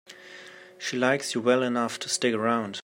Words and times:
She 0.79 0.97
likes 0.97 1.35
you 1.35 1.41
well 1.41 1.61
enough 1.61 1.99
to 1.99 2.09
stick 2.09 2.33
around. 2.33 2.79